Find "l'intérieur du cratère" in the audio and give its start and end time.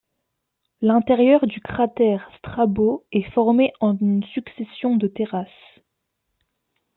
0.81-2.27